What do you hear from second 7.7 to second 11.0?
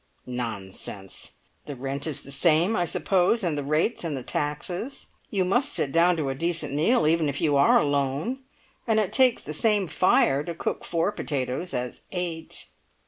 alone, and it takes the same fire to cook